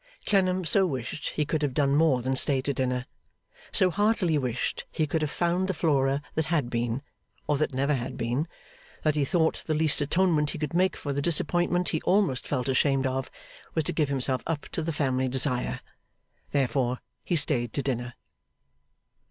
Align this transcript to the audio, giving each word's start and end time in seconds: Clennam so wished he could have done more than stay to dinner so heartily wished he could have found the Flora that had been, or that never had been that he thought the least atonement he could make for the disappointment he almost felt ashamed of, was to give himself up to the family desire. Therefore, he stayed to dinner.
Clennam 0.25 0.65
so 0.65 0.87
wished 0.87 1.29
he 1.29 1.45
could 1.45 1.61
have 1.61 1.75
done 1.75 1.95
more 1.95 2.23
than 2.23 2.35
stay 2.35 2.59
to 2.61 2.73
dinner 2.73 3.05
so 3.71 3.91
heartily 3.91 4.35
wished 4.35 4.83
he 4.91 5.05
could 5.05 5.21
have 5.21 5.29
found 5.29 5.67
the 5.67 5.75
Flora 5.75 6.23
that 6.33 6.45
had 6.47 6.71
been, 6.71 7.03
or 7.45 7.55
that 7.57 7.75
never 7.75 7.93
had 7.93 8.17
been 8.17 8.47
that 9.03 9.13
he 9.13 9.23
thought 9.23 9.63
the 9.67 9.75
least 9.75 10.01
atonement 10.01 10.49
he 10.49 10.57
could 10.57 10.73
make 10.73 10.95
for 10.97 11.13
the 11.13 11.21
disappointment 11.21 11.89
he 11.89 12.01
almost 12.01 12.47
felt 12.47 12.67
ashamed 12.67 13.05
of, 13.05 13.29
was 13.75 13.83
to 13.83 13.93
give 13.93 14.09
himself 14.09 14.41
up 14.47 14.61
to 14.69 14.81
the 14.81 14.91
family 14.91 15.27
desire. 15.27 15.81
Therefore, 16.49 16.97
he 17.23 17.35
stayed 17.35 17.71
to 17.73 17.83
dinner. 17.83 18.15